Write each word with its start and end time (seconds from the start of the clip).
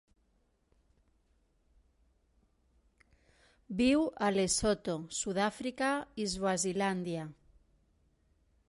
Viu 3.83 4.07
a 4.29 4.31
Lesotho, 4.39 4.97
Sud-àfrica 5.19 5.93
i 6.25 6.29
Swazilàndia. 6.35 7.29